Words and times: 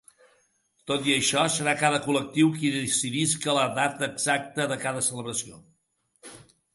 Tot 0.91 1.09
i 1.09 1.11
això, 1.15 1.41
serà 1.55 1.75
cada 1.81 1.99
col·lectiu 2.05 2.49
qui 2.55 2.71
decidisca 2.75 3.55
la 3.57 3.65
data 3.81 4.07
exacta 4.13 4.65
de 4.73 4.79
cada 4.87 5.05
celebració. 5.09 5.61